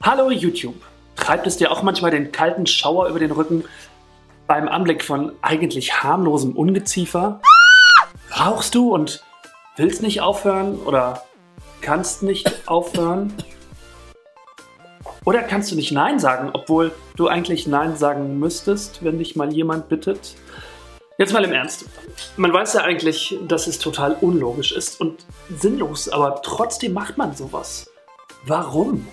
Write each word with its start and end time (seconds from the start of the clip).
Hallo 0.00 0.30
YouTube. 0.30 0.76
Treibt 1.16 1.48
es 1.48 1.56
dir 1.56 1.72
auch 1.72 1.82
manchmal 1.82 2.12
den 2.12 2.30
kalten 2.30 2.66
Schauer 2.66 3.08
über 3.08 3.18
den 3.18 3.32
Rücken 3.32 3.64
beim 4.46 4.68
Anblick 4.68 5.02
von 5.02 5.32
eigentlich 5.42 6.04
harmlosem 6.04 6.52
Ungeziefer? 6.56 7.40
Rauchst 8.38 8.76
du 8.76 8.94
und 8.94 9.24
willst 9.76 10.00
nicht 10.00 10.20
aufhören 10.20 10.76
oder 10.76 11.24
kannst 11.80 12.22
nicht 12.22 12.68
aufhören? 12.68 13.34
Oder 15.24 15.42
kannst 15.42 15.72
du 15.72 15.74
nicht 15.74 15.90
Nein 15.90 16.20
sagen, 16.20 16.50
obwohl 16.52 16.92
du 17.16 17.26
eigentlich 17.26 17.66
Nein 17.66 17.96
sagen 17.96 18.38
müsstest, 18.38 19.04
wenn 19.04 19.18
dich 19.18 19.34
mal 19.34 19.52
jemand 19.52 19.88
bittet? 19.88 20.36
Jetzt 21.18 21.32
mal 21.32 21.42
im 21.42 21.52
Ernst. 21.52 21.86
Man 22.36 22.52
weiß 22.52 22.74
ja 22.74 22.82
eigentlich, 22.82 23.36
dass 23.48 23.66
es 23.66 23.80
total 23.80 24.16
unlogisch 24.20 24.70
ist 24.70 25.00
und 25.00 25.26
sinnlos, 25.50 26.08
aber 26.08 26.40
trotzdem 26.42 26.92
macht 26.92 27.18
man 27.18 27.34
sowas. 27.34 27.90
Warum? 28.46 29.08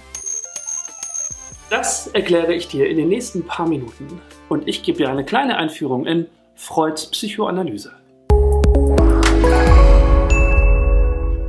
Das 1.78 2.08
erkläre 2.08 2.54
ich 2.54 2.70
dir 2.70 2.88
in 2.88 2.96
den 2.96 3.10
nächsten 3.10 3.46
paar 3.46 3.68
Minuten 3.68 4.22
und 4.48 4.66
ich 4.66 4.82
gebe 4.82 5.00
dir 5.00 5.10
eine 5.10 5.26
kleine 5.26 5.58
Einführung 5.58 6.06
in 6.06 6.28
Freuds 6.56 7.08
Psychoanalyse. 7.08 7.92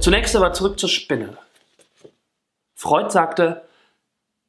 Zunächst 0.00 0.34
aber 0.34 0.52
zurück 0.52 0.80
zur 0.80 0.88
Spinne. 0.88 1.38
Freud 2.74 3.10
sagte, 3.10 3.62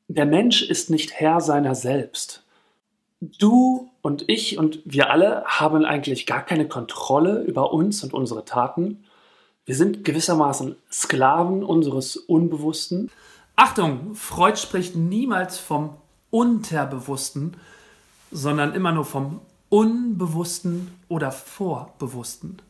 der 0.08 0.26
Mensch 0.26 0.63
ist 0.63 0.90
nicht 0.90 1.13
Herr 1.13 1.41
seiner 1.41 1.76
selbst. 1.76 2.41
Du 3.20 3.91
und 4.02 4.27
ich 4.27 4.57
und 4.57 4.80
wir 4.84 5.12
alle 5.12 5.44
haben 5.46 5.85
eigentlich 5.85 6.26
gar 6.26 6.44
keine 6.44 6.68
Kontrolle 6.68 7.44
über 7.44 7.71
uns 7.71 8.04
und 8.04 8.16
unsere 8.16 8.46
Taten. 8.46 9.04
Wir 9.66 9.76
sind 9.76 10.04
gewissermaßen 10.04 10.76
Sklaven 10.91 11.63
unseres 11.63 12.18
Unbewussten. 12.18 13.12
Achtung, 13.58 14.14
Freud 14.14 14.56
spricht 14.58 14.96
niemals 14.96 15.58
vom 15.58 15.98
Unterbewussten, 16.30 17.58
sondern 18.32 18.76
immer 18.76 18.91
nur 18.91 19.04
vom 19.04 19.41
Unbewussten 19.70 20.96
oder 21.10 21.32
Vorbewussten. 21.32 22.62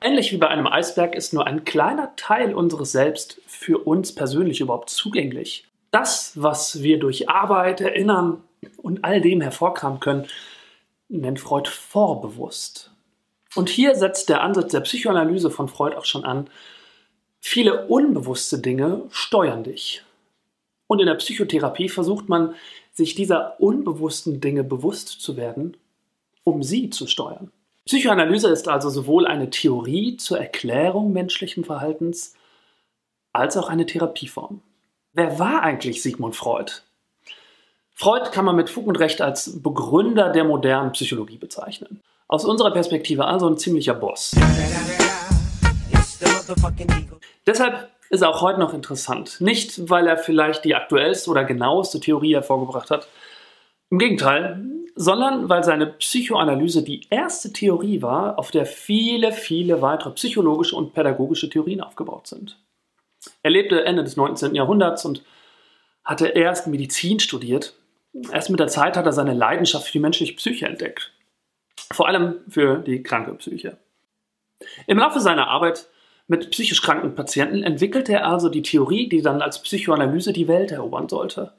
Ähnlich 0.00 0.30
wie 0.32 0.36
bei 0.36 0.46
einem 0.46 0.68
Eisberg 0.68 1.16
ist 1.16 1.32
nur 1.32 1.48
ein 1.48 1.64
kleiner 1.64 2.14
Teil 2.14 2.54
unseres 2.54 2.92
Selbst 2.92 3.40
für 3.48 3.78
uns 3.78 4.14
persönlich 4.14 4.60
überhaupt 4.60 4.88
zugänglich. 4.88 5.66
Das, 5.90 6.40
was 6.40 6.82
wir 6.82 7.00
durch 7.00 7.28
Arbeit, 7.28 7.80
Erinnern 7.80 8.44
und 8.76 9.04
all 9.04 9.20
dem 9.20 9.40
hervorkramen 9.40 9.98
können, 9.98 10.26
nennt 11.08 11.40
Freud 11.40 11.68
vorbewusst. 11.68 12.92
Und 13.56 13.68
hier 13.68 13.96
setzt 13.96 14.28
der 14.28 14.42
Ansatz 14.42 14.70
der 14.70 14.80
Psychoanalyse 14.80 15.50
von 15.50 15.68
Freud 15.68 15.96
auch 15.96 16.04
schon 16.04 16.24
an. 16.24 16.48
Viele 17.46 17.86
unbewusste 17.88 18.58
Dinge 18.58 19.02
steuern 19.10 19.64
dich. 19.64 20.02
Und 20.86 21.00
in 21.00 21.06
der 21.06 21.14
Psychotherapie 21.16 21.90
versucht 21.90 22.26
man, 22.26 22.54
sich 22.94 23.14
dieser 23.14 23.60
unbewussten 23.60 24.40
Dinge 24.40 24.64
bewusst 24.64 25.08
zu 25.08 25.36
werden, 25.36 25.76
um 26.42 26.62
sie 26.62 26.88
zu 26.88 27.06
steuern. 27.06 27.52
Psychoanalyse 27.84 28.48
ist 28.48 28.66
also 28.66 28.88
sowohl 28.88 29.26
eine 29.26 29.50
Theorie 29.50 30.16
zur 30.16 30.38
Erklärung 30.38 31.12
menschlichen 31.12 31.64
Verhaltens 31.64 32.34
als 33.34 33.58
auch 33.58 33.68
eine 33.68 33.84
Therapieform. 33.84 34.62
Wer 35.12 35.38
war 35.38 35.62
eigentlich 35.62 36.02
Sigmund 36.02 36.34
Freud? 36.34 36.72
Freud 37.92 38.30
kann 38.32 38.46
man 38.46 38.56
mit 38.56 38.70
Fug 38.70 38.86
und 38.86 38.98
Recht 38.98 39.20
als 39.20 39.62
Begründer 39.62 40.32
der 40.32 40.44
modernen 40.44 40.92
Psychologie 40.92 41.38
bezeichnen. 41.38 42.00
Aus 42.26 42.46
unserer 42.46 42.72
Perspektive 42.72 43.26
also 43.26 43.46
ein 43.48 43.58
ziemlicher 43.58 43.94
Boss. 43.94 44.34
Deshalb 47.46 47.90
ist 48.10 48.22
er 48.22 48.30
auch 48.30 48.42
heute 48.42 48.60
noch 48.60 48.74
interessant. 48.74 49.40
Nicht, 49.40 49.90
weil 49.90 50.06
er 50.06 50.16
vielleicht 50.16 50.64
die 50.64 50.74
aktuellste 50.74 51.30
oder 51.30 51.44
genaueste 51.44 52.00
Theorie 52.00 52.34
hervorgebracht 52.34 52.90
hat. 52.90 53.08
Im 53.90 53.98
Gegenteil, 53.98 54.64
sondern 54.94 55.48
weil 55.48 55.64
seine 55.64 55.86
Psychoanalyse 55.86 56.82
die 56.82 57.06
erste 57.10 57.52
Theorie 57.52 58.02
war, 58.02 58.38
auf 58.38 58.50
der 58.50 58.66
viele, 58.66 59.32
viele 59.32 59.82
weitere 59.82 60.10
psychologische 60.12 60.76
und 60.76 60.94
pädagogische 60.94 61.50
Theorien 61.50 61.80
aufgebaut 61.80 62.26
sind. 62.26 62.58
Er 63.42 63.50
lebte 63.50 63.84
Ende 63.84 64.04
des 64.04 64.16
19. 64.16 64.54
Jahrhunderts 64.54 65.04
und 65.04 65.22
hatte 66.04 66.28
erst 66.28 66.66
Medizin 66.66 67.18
studiert. 67.18 67.74
Erst 68.30 68.50
mit 68.50 68.60
der 68.60 68.68
Zeit 68.68 68.96
hat 68.96 69.06
er 69.06 69.12
seine 69.12 69.34
Leidenschaft 69.34 69.86
für 69.86 69.92
die 69.92 70.00
menschliche 70.00 70.34
Psyche 70.34 70.66
entdeckt. 70.66 71.12
Vor 71.92 72.06
allem 72.06 72.40
für 72.48 72.78
die 72.78 73.02
kranke 73.02 73.34
Psyche. 73.34 73.78
Im 74.86 74.98
Laufe 74.98 75.20
seiner 75.20 75.48
Arbeit 75.48 75.88
mit 76.26 76.50
psychisch 76.50 76.82
kranken 76.82 77.14
Patienten 77.14 77.62
entwickelte 77.62 78.14
er 78.14 78.26
also 78.26 78.48
die 78.48 78.62
Theorie, 78.62 79.08
die 79.08 79.22
dann 79.22 79.42
als 79.42 79.62
Psychoanalyse 79.62 80.32
die 80.32 80.48
Welt 80.48 80.72
erobern 80.72 81.08
sollte. 81.08 81.52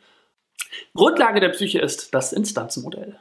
Grundlage 0.94 1.40
der 1.40 1.50
Psyche 1.50 1.80
ist 1.80 2.14
das 2.14 2.34
Instanzenmodell. 2.34 3.20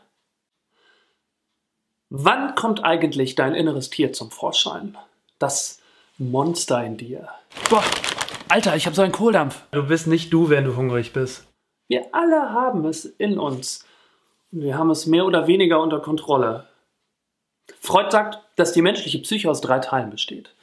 Wann 2.10 2.54
kommt 2.54 2.84
eigentlich 2.84 3.34
dein 3.34 3.54
inneres 3.54 3.90
Tier 3.90 4.12
zum 4.12 4.30
Vorschein? 4.30 4.96
Das 5.38 5.80
Monster 6.16 6.84
in 6.84 6.96
dir. 6.96 7.28
Boah, 7.68 7.84
Alter, 8.48 8.76
ich 8.76 8.86
habe 8.86 8.94
so 8.94 9.02
einen 9.02 9.12
Kohldampf. 9.12 9.62
Du 9.72 9.86
bist 9.86 10.06
nicht 10.06 10.32
du, 10.32 10.48
wenn 10.48 10.64
du 10.64 10.76
hungrig 10.76 11.12
bist. 11.12 11.44
Wir 11.88 12.06
alle 12.12 12.52
haben 12.52 12.84
es 12.84 13.04
in 13.04 13.38
uns. 13.38 13.84
Und 14.52 14.62
wir 14.62 14.78
haben 14.78 14.90
es 14.90 15.06
mehr 15.06 15.26
oder 15.26 15.46
weniger 15.48 15.80
unter 15.80 16.00
Kontrolle. 16.00 16.68
Freud 17.80 18.10
sagt, 18.10 18.38
dass 18.56 18.72
die 18.72 18.82
menschliche 18.82 19.18
Psyche 19.18 19.50
aus 19.50 19.60
drei 19.60 19.80
Teilen 19.80 20.10
besteht. 20.10 20.54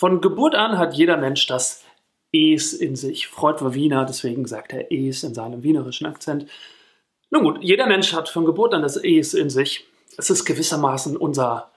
Von 0.00 0.22
Geburt 0.22 0.54
an 0.54 0.78
hat 0.78 0.94
jeder 0.94 1.18
Mensch 1.18 1.46
das 1.46 1.84
Es 2.32 2.72
in 2.72 2.96
sich. 2.96 3.26
Freud 3.26 3.62
war 3.62 3.74
Wiener, 3.74 4.06
deswegen 4.06 4.46
sagt 4.46 4.72
er 4.72 4.90
Es 4.90 5.22
in 5.22 5.34
seinem 5.34 5.62
wienerischen 5.62 6.06
Akzent. 6.06 6.46
Nun 7.28 7.44
gut, 7.44 7.58
jeder 7.62 7.84
Mensch 7.86 8.14
hat 8.14 8.30
von 8.30 8.46
Geburt 8.46 8.72
an 8.72 8.80
das 8.80 8.96
Es 8.96 9.34
in 9.34 9.50
sich. 9.50 9.84
Es 10.16 10.30
ist 10.30 10.46
gewissermaßen 10.46 11.18
unser, 11.18 11.70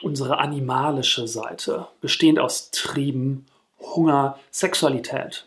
unsere 0.00 0.38
animalische 0.38 1.28
Seite, 1.28 1.88
bestehend 2.00 2.38
aus 2.38 2.70
Trieben, 2.70 3.44
Hunger, 3.78 4.38
Sexualität. 4.50 5.44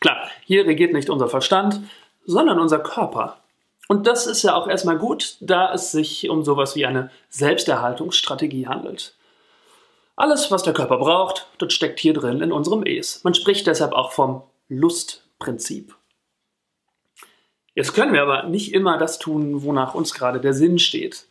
Klar, 0.00 0.28
hier 0.42 0.66
regiert 0.66 0.92
nicht 0.92 1.08
unser 1.08 1.28
Verstand, 1.28 1.82
sondern 2.26 2.58
unser 2.58 2.80
Körper. 2.80 3.38
Und 3.86 4.08
das 4.08 4.26
ist 4.26 4.42
ja 4.42 4.56
auch 4.56 4.66
erstmal 4.66 4.98
gut, 4.98 5.36
da 5.38 5.72
es 5.72 5.92
sich 5.92 6.28
um 6.28 6.42
sowas 6.42 6.74
wie 6.74 6.84
eine 6.84 7.12
Selbsterhaltungsstrategie 7.28 8.66
handelt. 8.66 9.14
Alles, 10.16 10.50
was 10.50 10.62
der 10.62 10.74
Körper 10.74 10.98
braucht, 10.98 11.48
das 11.58 11.72
steckt 11.72 11.98
hier 11.98 12.14
drin 12.14 12.40
in 12.40 12.52
unserem 12.52 12.84
Es. 12.84 13.24
Man 13.24 13.34
spricht 13.34 13.66
deshalb 13.66 13.92
auch 13.92 14.12
vom 14.12 14.42
Lustprinzip. 14.68 15.94
Jetzt 17.74 17.94
können 17.94 18.12
wir 18.12 18.22
aber 18.22 18.44
nicht 18.44 18.72
immer 18.72 18.98
das 18.98 19.18
tun, 19.18 19.64
wonach 19.64 19.94
uns 19.94 20.14
gerade 20.14 20.40
der 20.40 20.54
Sinn 20.54 20.78
steht. 20.78 21.26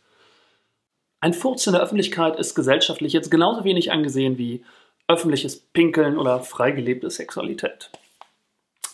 Ein 1.20 1.32
Furz 1.32 1.66
in 1.66 1.72
der 1.72 1.82
Öffentlichkeit 1.82 2.38
ist 2.38 2.54
gesellschaftlich 2.54 3.14
jetzt 3.14 3.30
genauso 3.30 3.64
wenig 3.64 3.90
angesehen 3.90 4.36
wie 4.36 4.62
öffentliches 5.08 5.58
Pinkeln 5.58 6.18
oder 6.18 6.40
freigelebte 6.40 7.08
Sexualität. 7.08 7.90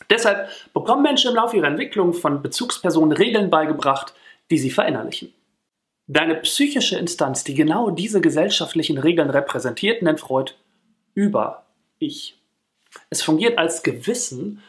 Deshalb 0.08 0.48
bekommen 0.72 1.02
Menschen 1.02 1.30
im 1.30 1.36
Laufe 1.36 1.56
ihrer 1.56 1.66
Entwicklung 1.66 2.14
von 2.14 2.42
Bezugspersonen 2.42 3.16
Regeln 3.16 3.50
beigebracht, 3.50 4.14
die 4.50 4.58
sie 4.58 4.70
verinnerlichen. 4.70 5.32
Deine 6.12 6.34
psychische 6.34 6.98
Instanz, 6.98 7.44
die 7.44 7.54
genau 7.54 7.90
diese 7.90 8.20
gesellschaftlichen 8.20 8.98
Regeln 8.98 9.30
repräsentiert, 9.30 10.02
nennt 10.02 10.18
Freud 10.18 10.54
Über-Ich. 11.14 12.36
Es 13.10 13.22
fungiert 13.22 13.58
als 13.58 13.84
Gewissen 13.84 14.60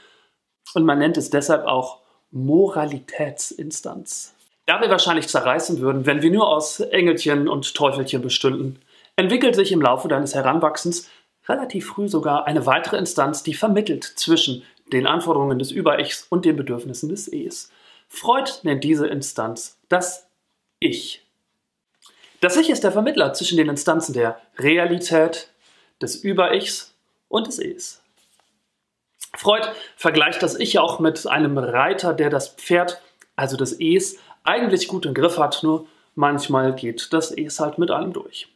und 0.75 0.85
man 0.85 0.99
nennt 0.99 1.17
es 1.17 1.31
deshalb 1.31 1.65
auch 1.65 1.97
Moralitätsinstanz. 2.29 4.35
Da 4.67 4.81
wir 4.81 4.91
wahrscheinlich 4.91 5.29
zerreißen 5.29 5.79
würden, 5.79 6.05
wenn 6.05 6.21
wir 6.21 6.29
nur 6.29 6.47
aus 6.47 6.79
Engelchen 6.79 7.47
und 7.47 7.73
Teufelchen 7.73 8.21
bestünden, 8.21 8.77
entwickelt 9.15 9.55
sich 9.55 9.71
im 9.71 9.81
Laufe 9.81 10.07
deines 10.07 10.35
Heranwachsens 10.35 11.09
relativ 11.49 11.87
früh 11.87 12.07
sogar 12.07 12.45
eine 12.45 12.67
weitere 12.67 12.97
Instanz, 12.97 13.41
die 13.41 13.55
vermittelt 13.55 14.03
zwischen 14.03 14.61
den 14.93 15.07
Anforderungen 15.07 15.57
des 15.57 15.71
Über-Ichs 15.71 16.27
und 16.29 16.45
den 16.45 16.55
Bedürfnissen 16.55 17.09
des 17.09 17.27
Es. 17.27 17.71
Freud 18.07 18.51
nennt 18.61 18.83
diese 18.83 19.07
Instanz 19.07 19.79
das 19.89 20.27
Ich. 20.79 21.23
Das 22.41 22.57
Ich 22.57 22.71
ist 22.71 22.83
der 22.83 22.91
Vermittler 22.91 23.33
zwischen 23.33 23.57
den 23.57 23.69
Instanzen 23.69 24.13
der 24.13 24.41
Realität, 24.57 25.49
des 26.01 26.15
Über-Ichs 26.15 26.95
und 27.29 27.45
des 27.45 27.59
Es. 27.59 28.01
Freud 29.35 29.67
vergleicht 29.95 30.41
das 30.41 30.59
Ich 30.59 30.79
auch 30.79 30.99
mit 30.99 31.27
einem 31.27 31.59
Reiter, 31.59 32.15
der 32.15 32.31
das 32.31 32.49
Pferd, 32.49 32.99
also 33.35 33.57
das 33.57 33.73
Es, 33.73 34.17
eigentlich 34.43 34.87
gut 34.87 35.05
im 35.05 35.13
Griff 35.13 35.37
hat, 35.37 35.61
nur 35.61 35.85
manchmal 36.15 36.73
geht 36.73 37.13
das 37.13 37.29
Es 37.29 37.59
halt 37.59 37.77
mit 37.77 37.91
allem 37.91 38.11
durch. 38.11 38.47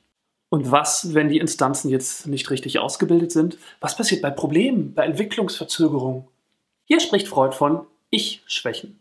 Und 0.49 0.71
was, 0.71 1.13
wenn 1.13 1.29
die 1.29 1.37
Instanzen 1.37 1.89
jetzt 1.89 2.25
nicht 2.25 2.49
richtig 2.49 2.79
ausgebildet 2.79 3.31
sind? 3.31 3.59
Was 3.81 3.95
passiert 3.95 4.23
bei 4.23 4.31
Problemen, 4.31 4.95
bei 4.95 5.05
Entwicklungsverzögerungen? 5.05 6.27
Hier 6.85 6.99
spricht 6.99 7.27
Freud 7.27 7.55
von 7.55 7.85
Ich-Schwächen. 8.09 8.99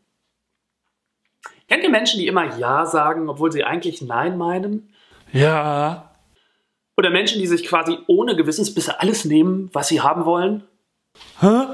Kennt 1.68 1.82
ihr 1.82 1.90
Menschen, 1.90 2.20
die 2.20 2.26
immer 2.26 2.56
Ja 2.58 2.86
sagen, 2.86 3.28
obwohl 3.28 3.52
sie 3.52 3.64
eigentlich 3.64 4.02
Nein 4.02 4.36
meinen? 4.36 4.92
Ja. 5.32 6.10
Oder 6.96 7.10
Menschen, 7.10 7.40
die 7.40 7.46
sich 7.46 7.64
quasi 7.64 7.98
ohne 8.06 8.36
Gewissensbisse 8.36 9.00
alles 9.00 9.24
nehmen, 9.24 9.70
was 9.72 9.88
sie 9.88 10.00
haben 10.00 10.24
wollen? 10.24 10.64
Hä? 11.40 11.66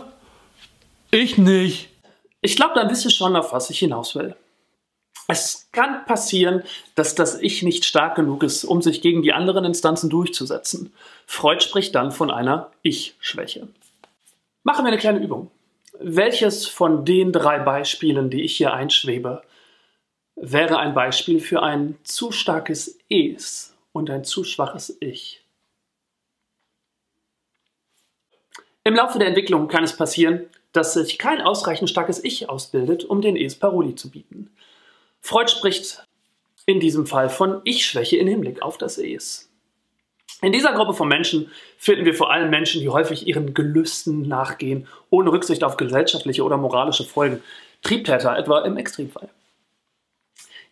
Ich 1.10 1.38
nicht. 1.38 1.90
Ich 2.40 2.56
glaube, 2.56 2.74
dann 2.74 2.88
wisst 2.90 3.04
ihr 3.04 3.10
schon, 3.10 3.36
auf 3.36 3.52
was 3.52 3.68
ich 3.70 3.78
hinaus 3.78 4.14
will. 4.14 4.34
Es 5.28 5.68
kann 5.72 6.04
passieren, 6.06 6.64
dass 6.94 7.14
das 7.14 7.40
Ich 7.40 7.62
nicht 7.62 7.84
stark 7.84 8.16
genug 8.16 8.42
ist, 8.42 8.64
um 8.64 8.82
sich 8.82 9.00
gegen 9.00 9.22
die 9.22 9.32
anderen 9.32 9.64
Instanzen 9.64 10.10
durchzusetzen. 10.10 10.92
Freud 11.26 11.62
spricht 11.62 11.94
dann 11.94 12.10
von 12.10 12.30
einer 12.30 12.70
Ich-Schwäche. 12.82 13.68
Machen 14.64 14.84
wir 14.84 14.88
eine 14.88 14.98
kleine 14.98 15.20
Übung. 15.20 15.50
Welches 16.00 16.66
von 16.66 17.04
den 17.04 17.30
drei 17.30 17.58
Beispielen, 17.58 18.30
die 18.30 18.42
ich 18.42 18.56
hier 18.56 18.72
einschwebe, 18.72 19.42
wäre 20.40 20.78
ein 20.78 20.94
Beispiel 20.94 21.38
für 21.38 21.62
ein 21.62 21.98
zu 22.02 22.32
starkes 22.32 22.98
Es 23.08 23.76
und 23.92 24.10
ein 24.10 24.24
zu 24.24 24.42
schwaches 24.42 24.96
Ich? 25.00 25.44
Im 28.82 28.94
Laufe 28.94 29.18
der 29.18 29.28
Entwicklung 29.28 29.68
kann 29.68 29.84
es 29.84 29.96
passieren, 29.96 30.46
dass 30.72 30.94
sich 30.94 31.18
kein 31.18 31.40
ausreichend 31.42 31.90
starkes 31.90 32.24
Ich 32.24 32.48
ausbildet, 32.48 33.04
um 33.04 33.20
den 33.20 33.36
Es 33.36 33.54
Paroli 33.54 33.94
zu 33.94 34.10
bieten. 34.10 34.50
Freud 35.20 35.50
spricht 35.50 36.02
in 36.64 36.80
diesem 36.80 37.06
Fall 37.06 37.28
von 37.28 37.60
Ich-Schwäche 37.64 38.16
in 38.16 38.26
Hinblick 38.26 38.62
auf 38.62 38.78
das 38.78 38.96
Es. 38.96 39.50
In 40.40 40.52
dieser 40.52 40.72
Gruppe 40.72 40.94
von 40.94 41.08
Menschen 41.08 41.50
finden 41.76 42.06
wir 42.06 42.14
vor 42.14 42.30
allem 42.30 42.48
Menschen, 42.48 42.80
die 42.80 42.88
häufig 42.88 43.26
ihren 43.26 43.52
Gelüsten 43.52 44.26
nachgehen, 44.26 44.88
ohne 45.10 45.32
Rücksicht 45.32 45.62
auf 45.64 45.76
gesellschaftliche 45.76 46.44
oder 46.44 46.56
moralische 46.56 47.04
Folgen. 47.04 47.42
Triebtäter 47.82 48.38
etwa 48.38 48.60
im 48.60 48.78
Extremfall. 48.78 49.28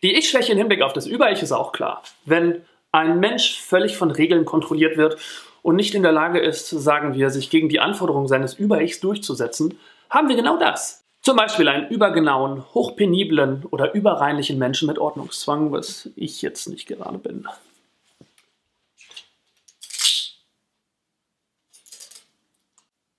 Die 0.02 0.14
Ich-Schwäche 0.14 0.52
im 0.52 0.58
Hinblick 0.58 0.82
auf 0.82 0.92
das 0.92 1.06
Über-Ich 1.06 1.42
ist 1.42 1.52
auch 1.52 1.72
klar. 1.72 2.02
Wenn 2.24 2.62
ein 2.92 3.18
Mensch 3.18 3.60
völlig 3.60 3.96
von 3.96 4.10
Regeln 4.10 4.44
kontrolliert 4.44 4.96
wird 4.96 5.18
und 5.62 5.76
nicht 5.76 5.94
in 5.94 6.02
der 6.02 6.12
Lage 6.12 6.38
ist, 6.38 6.68
sagen 6.70 7.14
wir, 7.14 7.30
sich 7.30 7.50
gegen 7.50 7.68
die 7.68 7.80
Anforderungen 7.80 8.28
seines 8.28 8.54
Über-Ichs 8.54 9.00
durchzusetzen, 9.00 9.78
haben 10.08 10.28
wir 10.28 10.36
genau 10.36 10.56
das. 10.56 11.04
Zum 11.20 11.36
Beispiel 11.36 11.68
einen 11.68 11.88
übergenauen, 11.88 12.64
hochpeniblen 12.74 13.64
oder 13.70 13.92
überreinlichen 13.92 14.58
Menschen 14.58 14.86
mit 14.86 14.98
Ordnungszwang, 14.98 15.72
was 15.72 16.08
ich 16.14 16.42
jetzt 16.42 16.68
nicht 16.68 16.86
gerade 16.86 17.18
bin. 17.18 17.46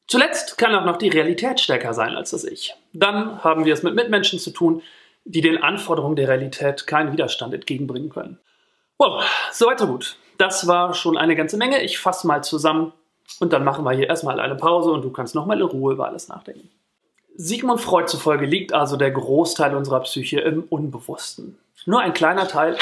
Zuletzt 0.07 0.57
kann 0.57 0.73
auch 0.73 0.85
noch 0.85 0.97
die 0.97 1.09
Realität 1.09 1.59
stärker 1.59 1.93
sein 1.93 2.15
als 2.15 2.31
das 2.31 2.45
Ich. 2.45 2.73
Dann 2.93 3.43
haben 3.43 3.65
wir 3.65 3.73
es 3.73 3.83
mit 3.83 3.93
Mitmenschen 3.93 4.39
zu 4.39 4.49
tun, 4.49 4.81
die 5.29 5.41
den 5.41 5.61
Anforderungen 5.61 6.15
der 6.15 6.27
Realität 6.27 6.87
keinen 6.87 7.13
Widerstand 7.13 7.53
entgegenbringen 7.53 8.09
können. 8.09 8.39
Wow, 8.97 9.23
soweit 9.51 9.79
so 9.79 9.87
gut. 9.87 10.17
Das 10.37 10.67
war 10.67 10.93
schon 10.93 11.17
eine 11.17 11.35
ganze 11.35 11.57
Menge. 11.57 11.81
Ich 11.81 11.99
fasse 11.99 12.25
mal 12.25 12.43
zusammen 12.43 12.93
und 13.39 13.53
dann 13.53 13.63
machen 13.63 13.85
wir 13.85 13.91
hier 13.91 14.07
erstmal 14.07 14.39
eine 14.39 14.55
Pause 14.55 14.91
und 14.91 15.03
du 15.03 15.11
kannst 15.11 15.35
nochmal 15.35 15.59
in 15.59 15.65
Ruhe 15.65 15.93
über 15.93 16.07
alles 16.07 16.27
nachdenken. 16.29 16.69
Sigmund 17.35 17.79
Freud 17.79 18.07
zufolge 18.07 18.45
liegt 18.45 18.73
also 18.73 18.97
der 18.97 19.11
Großteil 19.11 19.75
unserer 19.75 20.01
Psyche 20.01 20.39
im 20.39 20.63
Unbewussten. 20.63 21.57
Nur 21.85 22.01
ein 22.01 22.13
kleiner 22.13 22.47
Teil 22.47 22.77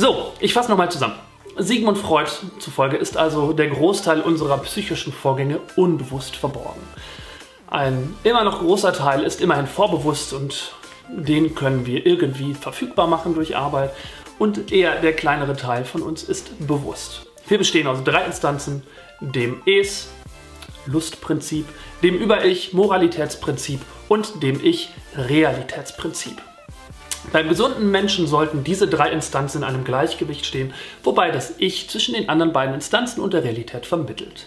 So, 0.00 0.32
ich 0.40 0.54
fasse 0.54 0.70
nochmal 0.70 0.90
zusammen. 0.90 1.16
Sigmund 1.62 1.98
Freud 1.98 2.30
zufolge 2.58 2.96
ist 2.96 3.16
also 3.16 3.52
der 3.52 3.68
Großteil 3.68 4.20
unserer 4.20 4.58
psychischen 4.58 5.12
Vorgänge 5.12 5.60
unbewusst 5.76 6.36
verborgen. 6.36 6.80
Ein 7.68 8.14
immer 8.24 8.44
noch 8.44 8.60
großer 8.60 8.92
Teil 8.92 9.22
ist 9.22 9.40
immerhin 9.40 9.66
vorbewusst 9.66 10.32
und 10.32 10.72
den 11.08 11.54
können 11.54 11.86
wir 11.86 12.06
irgendwie 12.06 12.54
verfügbar 12.54 13.06
machen 13.06 13.34
durch 13.34 13.56
Arbeit 13.56 13.92
und 14.38 14.72
eher 14.72 15.00
der 15.00 15.12
kleinere 15.12 15.56
Teil 15.56 15.84
von 15.84 16.02
uns 16.02 16.22
ist 16.22 16.66
bewusst. 16.66 17.26
Wir 17.48 17.58
bestehen 17.58 17.86
aus 17.86 18.02
drei 18.04 18.24
Instanzen, 18.24 18.82
dem 19.20 19.60
Es, 19.66 20.08
Lustprinzip, 20.86 21.66
dem 22.02 22.16
Über-Ich, 22.16 22.72
Moralitätsprinzip 22.72 23.80
und 24.08 24.42
dem 24.42 24.64
Ich, 24.64 24.90
Realitätsprinzip. 25.16 26.40
Beim 27.32 27.48
gesunden 27.48 27.90
Menschen 27.90 28.26
sollten 28.26 28.64
diese 28.64 28.88
drei 28.88 29.10
Instanzen 29.10 29.58
in 29.58 29.64
einem 29.64 29.84
Gleichgewicht 29.84 30.46
stehen, 30.46 30.72
wobei 31.04 31.30
das 31.30 31.54
Ich 31.58 31.88
zwischen 31.88 32.14
den 32.14 32.28
anderen 32.28 32.52
beiden 32.52 32.74
Instanzen 32.74 33.20
und 33.20 33.34
der 33.34 33.44
Realität 33.44 33.86
vermittelt. 33.86 34.46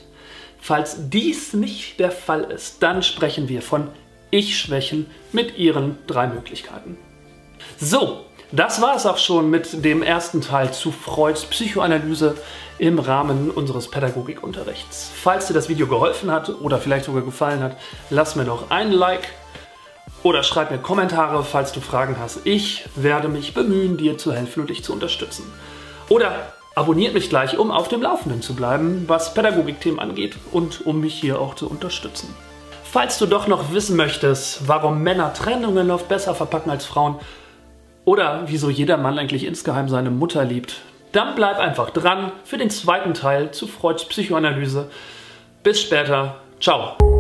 Falls 0.60 1.10
dies 1.10 1.54
nicht 1.54 2.00
der 2.00 2.12
Fall 2.12 2.44
ist, 2.46 2.82
dann 2.82 3.04
sprechen 3.04 3.50
wir 3.50 3.62
von 3.62 3.90
Ich-Schwächen 4.32 5.08
mit 5.32 5.58
ihren 5.58 5.98
drei 6.08 6.28
Möglichkeiten. 6.28 6.98
So, 7.78 8.26
das 8.52 8.82
war 8.82 8.96
es 8.96 9.06
auch 9.06 9.18
schon 9.18 9.50
mit 9.50 9.84
dem 9.84 10.04
ersten 10.04 10.42
Teil 10.42 10.74
zu 10.74 10.92
Freuds 10.92 11.46
Psychoanalyse 11.46 12.36
im 12.78 13.00
Rahmen 13.00 13.50
unseres 13.52 13.90
Pädagogikunterrichts. 13.90 15.12
Falls 15.16 15.48
dir 15.48 15.54
das 15.54 15.70
Video 15.70 15.88
geholfen 15.88 16.32
hat 16.32 16.50
oder 16.62 16.78
vielleicht 16.80 17.06
sogar 17.06 17.24
gefallen 17.24 17.62
hat, 17.62 17.78
lass 18.10 18.36
mir 18.36 18.46
doch 18.46 18.70
ein 18.72 18.92
Like 18.92 19.28
oder 20.24 20.42
schreib 20.44 20.72
mir 20.72 20.80
Kommentare, 20.80 21.44
falls 21.44 21.72
du 21.74 21.82
Fragen 21.82 22.18
hast. 22.20 22.46
Ich 22.46 22.86
werde 22.96 23.28
mich 23.28 23.54
bemühen, 23.54 23.98
dir 23.98 24.18
zu 24.18 24.34
helfen 24.34 24.62
und 24.62 24.70
dich 24.70 24.84
zu 24.84 24.94
unterstützen. 24.94 25.44
Oder 26.10 26.54
abonniert 26.76 27.14
mich 27.14 27.30
gleich, 27.30 27.58
um 27.58 27.72
auf 27.72 27.90
dem 27.90 28.02
Laufenden 28.02 28.42
zu 28.42 28.56
bleiben, 28.56 29.04
was 29.08 29.34
Pädagogikthemen 29.34 30.00
angeht 30.00 30.38
und 30.52 30.86
um 30.86 31.02
mich 31.02 31.14
hier 31.14 31.40
auch 31.40 31.56
zu 31.56 31.70
unterstützen. 31.70 32.34
Falls 32.84 33.18
du 33.18 33.26
doch 33.26 33.48
noch 33.48 33.74
wissen 33.74 33.96
möchtest, 33.96 34.68
warum 34.68 35.02
Männer 35.02 35.34
Trennungen 35.34 35.92
oft 35.92 36.08
besser 36.08 36.36
verpacken 36.36 36.72
als 36.72 36.86
Frauen 36.86 37.20
oder 38.06 38.44
wieso 38.48 38.70
jeder 38.70 38.98
Mann 38.98 39.18
eigentlich 39.18 39.46
insgeheim 39.46 39.90
seine 39.90 40.12
Mutter 40.12 40.46
liebt, 40.46 40.76
dann 41.12 41.36
bleib 41.36 41.58
einfach 41.60 41.90
dran 41.90 42.32
für 42.44 42.58
den 42.58 42.70
zweiten 42.70 43.14
Teil 43.14 43.52
zu 43.52 43.68
Freuds 43.68 44.06
Psychoanalyse. 44.06 44.90
Bis 45.64 45.82
später. 45.82 46.36
Ciao. 46.60 47.13